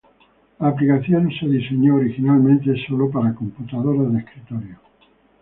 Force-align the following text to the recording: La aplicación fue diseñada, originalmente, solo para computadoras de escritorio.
La 0.57 0.69
aplicación 0.69 1.29
fue 1.39 1.49
diseñada, 1.49 1.99
originalmente, 1.99 2.73
solo 2.87 3.11
para 3.11 3.35
computadoras 3.35 4.11
de 4.11 4.17
escritorio. 4.17 4.79